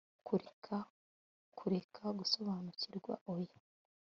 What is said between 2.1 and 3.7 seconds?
gusobanukirwa oya